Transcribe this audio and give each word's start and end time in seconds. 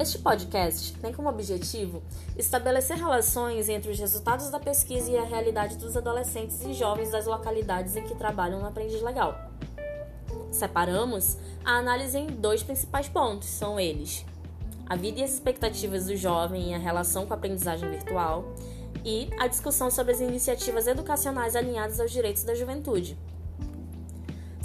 Este 0.00 0.16
podcast 0.20 0.92
tem 0.98 1.12
como 1.12 1.28
objetivo 1.28 2.00
estabelecer 2.36 2.96
relações 2.96 3.68
entre 3.68 3.90
os 3.90 3.98
resultados 3.98 4.48
da 4.48 4.60
pesquisa 4.60 5.10
e 5.10 5.18
a 5.18 5.24
realidade 5.24 5.76
dos 5.76 5.96
adolescentes 5.96 6.64
e 6.64 6.72
jovens 6.72 7.10
das 7.10 7.26
localidades 7.26 7.96
em 7.96 8.04
que 8.04 8.14
trabalham 8.14 8.60
no 8.60 8.66
Aprendiz 8.66 9.02
Legal. 9.02 9.36
Separamos 10.52 11.36
a 11.64 11.78
análise 11.78 12.16
em 12.16 12.28
dois 12.28 12.62
principais 12.62 13.08
pontos, 13.08 13.48
são 13.48 13.80
eles: 13.80 14.24
a 14.88 14.94
vida 14.94 15.18
e 15.18 15.24
as 15.24 15.32
expectativas 15.32 16.06
do 16.06 16.16
jovem 16.16 16.70
e 16.70 16.74
a 16.74 16.78
relação 16.78 17.26
com 17.26 17.34
a 17.34 17.36
aprendizagem 17.36 17.90
virtual, 17.90 18.44
e 19.04 19.28
a 19.36 19.48
discussão 19.48 19.90
sobre 19.90 20.12
as 20.12 20.20
iniciativas 20.20 20.86
educacionais 20.86 21.56
alinhadas 21.56 21.98
aos 21.98 22.12
direitos 22.12 22.44
da 22.44 22.54
juventude. 22.54 23.18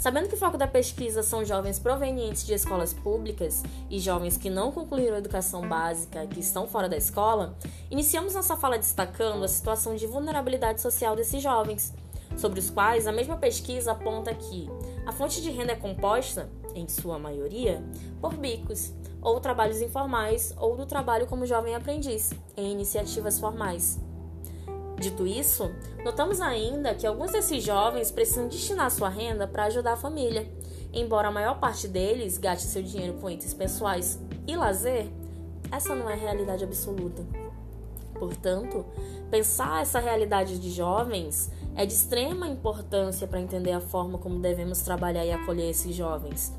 Sabendo 0.04 0.28
que 0.28 0.34
o 0.34 0.38
foco 0.38 0.58
da 0.58 0.66
pesquisa 0.66 1.22
são 1.22 1.46
jovens 1.46 1.78
provenientes 1.78 2.44
de 2.44 2.52
escolas 2.52 2.92
públicas 2.92 3.62
e 3.88 3.98
jovens 3.98 4.36
que 4.36 4.50
não 4.50 4.70
concluíram 4.70 5.14
a 5.14 5.18
educação 5.18 5.66
básica, 5.66 6.26
que 6.26 6.40
estão 6.40 6.68
fora 6.68 6.90
da 6.90 6.96
escola, 6.98 7.56
iniciamos 7.90 8.34
nossa 8.34 8.54
fala 8.54 8.76
destacando 8.76 9.42
a 9.42 9.48
situação 9.48 9.96
de 9.96 10.06
vulnerabilidade 10.06 10.82
social 10.82 11.16
desses 11.16 11.42
jovens, 11.42 11.94
sobre 12.36 12.60
os 12.60 12.68
quais 12.68 13.06
a 13.06 13.12
mesma 13.12 13.38
pesquisa 13.38 13.92
aponta 13.92 14.34
que 14.34 14.68
a 15.06 15.12
fonte 15.12 15.40
de 15.40 15.50
renda 15.50 15.72
é 15.72 15.76
composta, 15.76 16.50
em 16.74 16.86
sua 16.86 17.18
maioria, 17.18 17.82
por 18.20 18.34
bicos, 18.36 18.92
ou 19.22 19.40
trabalhos 19.40 19.80
informais, 19.80 20.52
ou 20.58 20.76
do 20.76 20.84
trabalho 20.84 21.26
como 21.26 21.46
jovem 21.46 21.74
aprendiz, 21.74 22.30
em 22.58 22.70
iniciativas 22.72 23.40
formais. 23.40 23.98
Dito 24.98 25.26
isso, 25.26 25.70
notamos 26.04 26.40
ainda 26.40 26.94
que 26.94 27.06
alguns 27.06 27.32
desses 27.32 27.62
jovens 27.62 28.10
precisam 28.10 28.48
destinar 28.48 28.90
sua 28.90 29.08
renda 29.08 29.46
para 29.46 29.64
ajudar 29.64 29.94
a 29.94 29.96
família, 29.96 30.48
embora 30.92 31.28
a 31.28 31.32
maior 31.32 31.58
parte 31.58 31.88
deles 31.88 32.38
gaste 32.38 32.66
seu 32.66 32.82
dinheiro 32.82 33.14
com 33.14 33.28
itens 33.28 33.52
pessoais 33.52 34.20
e 34.46 34.56
lazer, 34.56 35.08
essa 35.70 35.94
não 35.94 36.08
é 36.08 36.12
a 36.12 36.16
realidade 36.16 36.62
absoluta. 36.62 37.24
Portanto, 38.18 38.86
pensar 39.30 39.82
essa 39.82 39.98
realidade 39.98 40.58
de 40.60 40.70
jovens 40.70 41.50
é 41.74 41.84
de 41.84 41.92
extrema 41.92 42.46
importância 42.46 43.26
para 43.26 43.40
entender 43.40 43.72
a 43.72 43.80
forma 43.80 44.18
como 44.18 44.38
devemos 44.38 44.80
trabalhar 44.82 45.24
e 45.26 45.32
acolher 45.32 45.70
esses 45.70 45.94
jovens 45.94 46.52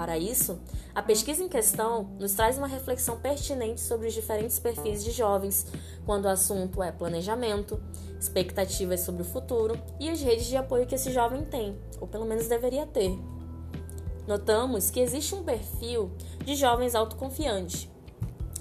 para 0.00 0.16
isso, 0.16 0.58
a 0.94 1.02
pesquisa 1.02 1.42
em 1.42 1.48
questão 1.48 2.04
nos 2.18 2.32
traz 2.32 2.56
uma 2.56 2.66
reflexão 2.66 3.20
pertinente 3.20 3.82
sobre 3.82 4.08
os 4.08 4.14
diferentes 4.14 4.58
perfis 4.58 5.04
de 5.04 5.10
jovens, 5.10 5.66
quando 6.06 6.24
o 6.24 6.28
assunto 6.30 6.82
é 6.82 6.90
planejamento, 6.90 7.78
expectativas 8.18 9.00
sobre 9.00 9.20
o 9.20 9.26
futuro 9.26 9.78
e 10.00 10.08
as 10.08 10.22
redes 10.22 10.46
de 10.46 10.56
apoio 10.56 10.86
que 10.86 10.94
esse 10.94 11.12
jovem 11.12 11.44
tem, 11.44 11.78
ou 12.00 12.08
pelo 12.08 12.24
menos 12.24 12.48
deveria 12.48 12.86
ter. 12.86 13.14
Notamos 14.26 14.90
que 14.90 15.00
existe 15.00 15.34
um 15.34 15.44
perfil 15.44 16.10
de 16.46 16.56
jovens 16.56 16.94
autoconfiantes, 16.94 17.86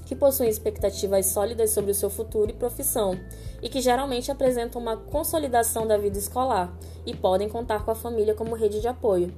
que 0.06 0.18
possuem 0.18 0.50
expectativas 0.50 1.28
sólidas 1.28 1.70
sobre 1.70 1.92
o 1.92 1.96
seu 1.96 2.10
futuro 2.10 2.52
e 2.52 2.54
profissão, 2.54 3.18
e 3.62 3.70
que 3.70 3.80
geralmente 3.80 4.30
apresentam 4.30 4.82
uma 4.82 4.98
consolidação 4.98 5.88
da 5.88 5.98
vida 5.98 6.18
escolar 6.18 6.78
e 7.06 7.16
podem 7.16 7.48
contar 7.48 7.86
com 7.86 7.92
a 7.92 7.96
família 7.96 8.36
como 8.36 8.58
rede 8.58 8.82
de 8.82 8.90
apoio. 8.90 9.34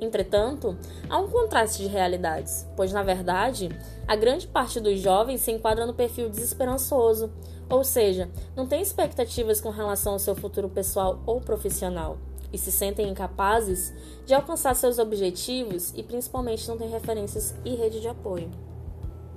Entretanto, 0.00 0.76
há 1.08 1.18
um 1.18 1.28
contraste 1.28 1.82
de 1.82 1.88
realidades, 1.88 2.66
pois, 2.74 2.92
na 2.92 3.02
verdade, 3.02 3.68
a 4.08 4.16
grande 4.16 4.46
parte 4.46 4.80
dos 4.80 4.98
jovens 4.98 5.42
se 5.42 5.52
enquadra 5.52 5.84
no 5.84 5.92
perfil 5.92 6.30
desesperançoso, 6.30 7.30
ou 7.68 7.84
seja, 7.84 8.30
não 8.56 8.66
tem 8.66 8.80
expectativas 8.80 9.60
com 9.60 9.70
relação 9.70 10.14
ao 10.14 10.18
seu 10.18 10.34
futuro 10.34 10.68
pessoal 10.68 11.20
ou 11.26 11.40
profissional 11.40 12.18
e 12.52 12.58
se 12.58 12.72
sentem 12.72 13.08
incapazes 13.08 13.92
de 14.26 14.34
alcançar 14.34 14.74
seus 14.74 14.98
objetivos 14.98 15.92
e 15.94 16.02
principalmente 16.02 16.66
não 16.68 16.76
têm 16.76 16.88
referências 16.88 17.54
e 17.64 17.74
rede 17.74 18.00
de 18.00 18.08
apoio. 18.08 18.50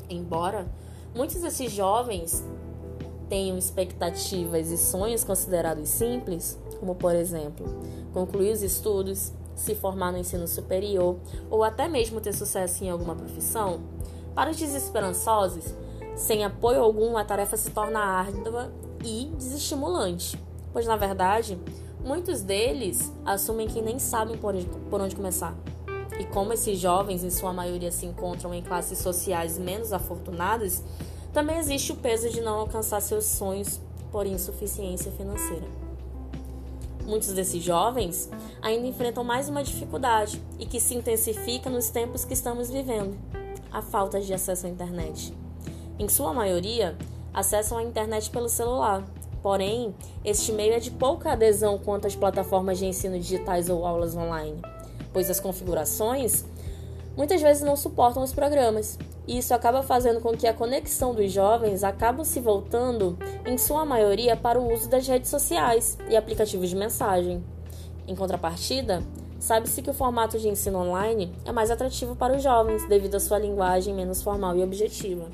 Embora 0.10 0.68
muitos 1.14 1.42
desses 1.42 1.72
jovens 1.72 2.44
tenham 3.30 3.58
expectativas 3.58 4.70
e 4.72 4.78
sonhos 4.78 5.24
considerados 5.24 5.90
simples, 5.90 6.60
como 6.80 6.96
por 6.96 7.16
exemplo, 7.16 7.66
concluir 8.14 8.52
os 8.52 8.62
estudos, 8.62 9.32
se 9.56 9.76
formar 9.76 10.12
no 10.12 10.18
ensino 10.18 10.48
superior 10.48 11.18
ou 11.50 11.64
até 11.64 11.88
mesmo 11.88 12.22
ter 12.22 12.34
sucesso 12.34 12.84
em 12.84 12.90
alguma 12.90 13.16
profissão, 13.16 13.82
para 14.34 14.50
os 14.50 14.58
desesperançosos, 14.58 15.74
sem 16.16 16.44
apoio 16.44 16.82
algum, 16.82 17.18
a 17.18 17.24
tarefa 17.24 17.58
se 17.58 17.70
torna 17.70 18.00
árdua 18.00 18.72
e 19.04 19.32
desestimulante, 19.38 20.40
pois 20.72 20.86
na 20.86 20.96
verdade, 20.96 21.60
muitos 22.04 22.42
deles 22.42 23.12
assumem 23.26 23.68
que 23.68 23.82
nem 23.82 24.00
sabem 24.00 24.38
por 24.38 25.02
onde 25.02 25.16
começar. 25.16 25.56
E 26.20 26.26
como 26.26 26.54
esses 26.54 26.78
jovens, 26.78 27.24
em 27.24 27.30
sua 27.30 27.52
maioria, 27.52 27.92
se 27.92 28.06
encontram 28.06 28.54
em 28.54 28.62
classes 28.62 29.00
sociais 29.00 29.58
menos 29.58 29.92
afortunadas, 29.92 30.84
também 31.34 31.58
existe 31.58 31.92
o 31.92 31.96
peso 31.96 32.30
de 32.30 32.42
não 32.42 32.60
alcançar 32.60 33.02
seus 33.02 33.26
sonhos 33.26 33.82
por 34.12 34.28
insuficiência 34.28 35.12
financeira. 35.12 35.83
Muitos 37.06 37.34
desses 37.34 37.62
jovens 37.62 38.30
ainda 38.62 38.88
enfrentam 38.88 39.24
mais 39.24 39.50
uma 39.50 39.64
dificuldade 39.64 40.42
e 40.58 40.66
que 40.66 40.80
se 40.80 40.96
intensifica 40.96 41.70
nos 41.70 41.90
tempos 41.90 42.24
que 42.24 42.34
estamos 42.34 42.70
vivendo: 42.70 43.18
a 43.72 43.82
falta 43.82 44.22
de 44.22 44.34
acesso 44.34 44.66
à 44.66 44.70
internet. 44.70 45.34
Em 46.00 46.08
sua 46.08 46.34
maioria, 46.34 46.98
acessam 47.34 47.78
a 47.78 47.84
internet 47.84 48.30
pelo 48.30 48.48
celular. 48.48 49.04
Porém, 49.42 49.94
este 50.24 50.54
meio 50.54 50.74
é 50.74 50.80
de 50.80 50.90
pouca 50.92 51.34
adesão 51.34 51.78
quanto 51.78 52.08
às 52.08 52.16
plataformas 52.16 52.78
de 52.78 52.86
ensino 52.86 53.20
digitais 53.20 53.70
ou 53.70 53.86
aulas 53.86 54.16
online, 54.16 54.62
pois 55.12 55.30
as 55.30 55.42
configurações 55.42 56.46
muitas 57.18 57.42
vezes 57.42 57.62
não 57.62 57.76
suportam 57.76 58.24
os 58.24 58.34
programas 58.34 58.98
isso 59.28 59.54
acaba 59.54 59.82
fazendo 59.82 60.20
com 60.20 60.36
que 60.36 60.48
a 60.48 60.54
conexão 60.54 61.14
dos 61.14 61.32
jovens 61.32 61.84
acabe 61.84 62.26
se 62.26 62.40
voltando, 62.40 63.18
em 63.46 63.58
sua 63.58 63.86
maioria, 63.86 64.36
para 64.36 64.60
o 64.60 64.74
uso 64.74 64.90
das 64.90 65.08
redes 65.08 65.30
sociais 65.30 65.98
e 66.10 66.16
aplicativos 66.18 66.70
de 66.70 66.76
mensagem. 66.76 67.44
Em 68.06 68.16
contrapartida, 68.16 69.02
sabe-se 69.40 69.82
que 69.82 69.90
o 69.90 69.94
formato 69.94 70.38
de 70.38 70.50
ensino 70.50 70.80
online 70.80 71.34
é 71.46 71.52
mais 71.52 71.72
atrativo 71.72 72.16
para 72.16 72.36
os 72.36 72.44
jovens 72.44 72.88
devido 72.88 73.16
à 73.16 73.20
sua 73.20 73.40
linguagem 73.40 73.94
menos 73.94 74.22
formal 74.22 74.58
e 74.58 74.64
objetiva. 74.64 75.30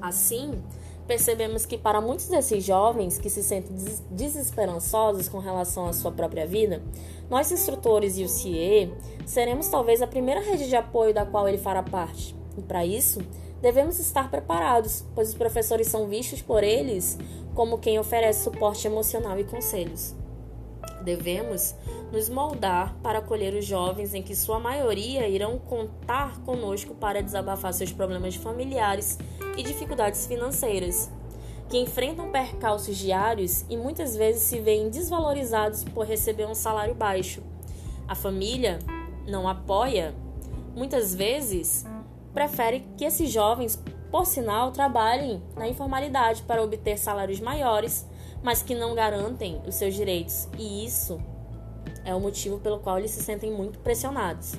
Assim, 0.00 0.62
percebemos 1.06 1.64
que 1.64 1.78
para 1.78 2.00
muitos 2.00 2.28
desses 2.28 2.62
jovens 2.62 3.16
que 3.16 3.30
se 3.30 3.42
sentem 3.42 3.74
desesperançosos 4.10 5.28
com 5.28 5.38
relação 5.38 5.86
à 5.86 5.94
sua 5.94 6.12
própria 6.12 6.46
vida, 6.46 6.82
nós 7.30 7.50
instrutores 7.50 8.18
e 8.18 8.24
o 8.24 8.28
CIE 8.28 8.92
seremos 9.24 9.68
talvez 9.68 10.02
a 10.02 10.06
primeira 10.06 10.40
rede 10.40 10.68
de 10.68 10.76
apoio 10.76 11.14
da 11.14 11.24
qual 11.24 11.48
ele 11.48 11.58
fará 11.58 11.82
parte. 11.82 12.36
E 12.56 12.62
para 12.62 12.84
isso, 12.84 13.20
devemos 13.60 13.98
estar 13.98 14.30
preparados, 14.30 15.04
pois 15.14 15.28
os 15.28 15.34
professores 15.34 15.88
são 15.88 16.08
vistos 16.08 16.42
por 16.42 16.62
eles 16.62 17.18
como 17.54 17.78
quem 17.78 17.98
oferece 17.98 18.44
suporte 18.44 18.86
emocional 18.86 19.38
e 19.38 19.44
conselhos. 19.44 20.14
Devemos 21.02 21.74
nos 22.12 22.28
moldar 22.28 22.94
para 23.02 23.18
acolher 23.18 23.54
os 23.54 23.64
jovens 23.64 24.14
em 24.14 24.22
que 24.22 24.36
sua 24.36 24.58
maioria 24.58 25.28
irão 25.28 25.58
contar 25.58 26.40
conosco 26.40 26.94
para 26.94 27.22
desabafar 27.22 27.72
seus 27.72 27.92
problemas 27.92 28.34
familiares 28.34 29.18
e 29.56 29.62
dificuldades 29.62 30.26
financeiras, 30.26 31.10
que 31.68 31.78
enfrentam 31.78 32.30
percalços 32.30 32.96
diários 32.96 33.64
e 33.68 33.76
muitas 33.76 34.16
vezes 34.16 34.42
se 34.42 34.60
veem 34.60 34.90
desvalorizados 34.90 35.84
por 35.84 36.06
receber 36.06 36.46
um 36.46 36.54
salário 36.54 36.94
baixo. 36.94 37.42
A 38.06 38.14
família 38.14 38.78
não 39.26 39.48
apoia, 39.48 40.14
muitas 40.74 41.14
vezes 41.14 41.84
prefere 42.36 42.80
que 42.98 43.04
esses 43.06 43.30
jovens, 43.32 43.82
por 44.10 44.26
sinal, 44.26 44.70
trabalhem 44.70 45.42
na 45.56 45.66
informalidade 45.66 46.42
para 46.42 46.62
obter 46.62 46.98
salários 46.98 47.40
maiores, 47.40 48.06
mas 48.42 48.62
que 48.62 48.74
não 48.74 48.94
garantem 48.94 49.58
os 49.66 49.74
seus 49.76 49.94
direitos, 49.94 50.46
e 50.58 50.84
isso 50.84 51.18
é 52.04 52.14
o 52.14 52.20
motivo 52.20 52.58
pelo 52.60 52.78
qual 52.78 52.98
eles 52.98 53.12
se 53.12 53.22
sentem 53.22 53.50
muito 53.50 53.78
pressionados. 53.78 54.52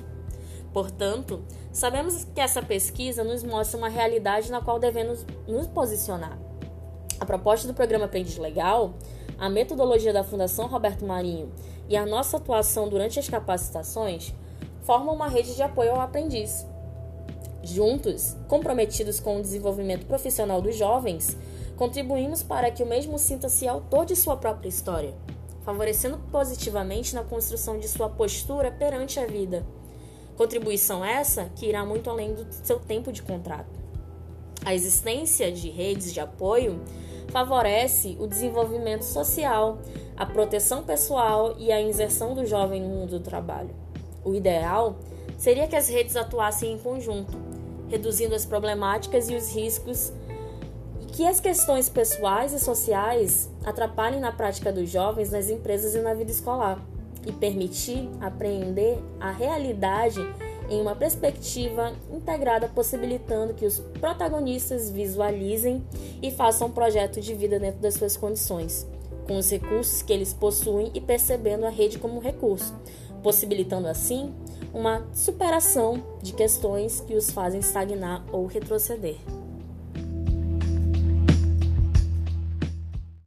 Portanto, 0.72 1.44
sabemos 1.70 2.24
que 2.24 2.40
essa 2.40 2.60
pesquisa 2.60 3.22
nos 3.22 3.44
mostra 3.44 3.78
uma 3.78 3.88
realidade 3.88 4.50
na 4.50 4.60
qual 4.60 4.80
devemos 4.80 5.24
nos 5.46 5.68
posicionar. 5.68 6.36
A 7.20 7.24
proposta 7.24 7.68
do 7.68 7.74
programa 7.74 8.06
Aprendiz 8.06 8.38
Legal, 8.38 8.94
a 9.38 9.48
metodologia 9.48 10.12
da 10.12 10.24
Fundação 10.24 10.66
Roberto 10.66 11.06
Marinho 11.06 11.52
e 11.88 11.96
a 11.96 12.04
nossa 12.04 12.38
atuação 12.38 12.88
durante 12.88 13.20
as 13.20 13.28
capacitações 13.28 14.34
formam 14.80 15.14
uma 15.14 15.28
rede 15.28 15.54
de 15.54 15.62
apoio 15.62 15.92
ao 15.92 16.00
aprendiz, 16.00 16.66
Juntos, 17.62 18.36
comprometidos 18.46 19.18
com 19.18 19.38
o 19.38 19.42
desenvolvimento 19.42 20.06
profissional 20.06 20.62
dos 20.62 20.76
jovens, 20.76 21.36
contribuímos 21.76 22.42
para 22.42 22.70
que 22.70 22.82
o 22.82 22.86
mesmo 22.86 23.18
sinta-se 23.18 23.66
autor 23.66 24.06
de 24.06 24.14
sua 24.14 24.36
própria 24.36 24.68
história, 24.68 25.14
favorecendo 25.64 26.18
positivamente 26.30 27.14
na 27.14 27.22
construção 27.22 27.78
de 27.78 27.88
sua 27.88 28.08
postura 28.08 28.70
perante 28.70 29.18
a 29.18 29.26
vida. 29.26 29.66
Contribuição 30.36 31.04
essa 31.04 31.50
que 31.56 31.66
irá 31.66 31.84
muito 31.84 32.08
além 32.08 32.32
do 32.32 32.46
seu 32.50 32.78
tempo 32.78 33.12
de 33.12 33.22
contrato. 33.22 33.78
A 34.64 34.74
existência 34.74 35.50
de 35.50 35.68
redes 35.68 36.12
de 36.12 36.20
apoio 36.20 36.80
favorece 37.28 38.16
o 38.20 38.26
desenvolvimento 38.26 39.02
social, 39.02 39.78
a 40.16 40.24
proteção 40.24 40.84
pessoal 40.84 41.54
e 41.58 41.70
a 41.70 41.80
inserção 41.80 42.34
do 42.34 42.46
jovem 42.46 42.80
no 42.82 42.88
mundo 42.88 43.18
do 43.18 43.20
trabalho. 43.20 43.70
O 44.24 44.34
ideal 44.34 44.96
seria 45.38 45.66
que 45.66 45.76
as 45.76 45.88
redes 45.88 46.16
atuassem 46.16 46.74
em 46.74 46.78
conjunto, 46.78 47.38
reduzindo 47.88 48.34
as 48.34 48.44
problemáticas 48.44 49.30
e 49.30 49.34
os 49.34 49.54
riscos 49.54 50.12
que 51.12 51.26
as 51.26 51.40
questões 51.40 51.88
pessoais 51.88 52.52
e 52.52 52.60
sociais 52.60 53.50
atrapalhem 53.64 54.20
na 54.20 54.30
prática 54.30 54.70
dos 54.70 54.88
jovens 54.90 55.30
nas 55.30 55.48
empresas 55.48 55.94
e 55.94 55.98
na 56.00 56.14
vida 56.14 56.30
escolar, 56.30 56.80
e 57.26 57.32
permitir 57.32 58.08
apreender 58.20 58.98
a 59.18 59.32
realidade 59.32 60.20
em 60.70 60.80
uma 60.80 60.94
perspectiva 60.94 61.92
integrada, 62.12 62.68
possibilitando 62.68 63.54
que 63.54 63.66
os 63.66 63.80
protagonistas 64.00 64.90
visualizem 64.90 65.84
e 66.22 66.30
façam 66.30 66.68
um 66.68 66.70
projeto 66.70 67.20
de 67.20 67.34
vida 67.34 67.58
dentro 67.58 67.80
das 67.80 67.94
suas 67.94 68.16
condições, 68.16 68.86
com 69.26 69.38
os 69.38 69.50
recursos 69.50 70.02
que 70.02 70.12
eles 70.12 70.32
possuem 70.32 70.90
e 70.94 71.00
percebendo 71.00 71.64
a 71.64 71.70
rede 71.70 71.98
como 71.98 72.20
recurso, 72.20 72.74
possibilitando 73.28 73.86
assim 73.88 74.32
uma 74.72 75.06
superação 75.12 76.02
de 76.22 76.32
questões 76.32 77.02
que 77.02 77.14
os 77.14 77.30
fazem 77.30 77.60
estagnar 77.60 78.24
ou 78.32 78.46
retroceder. 78.46 79.16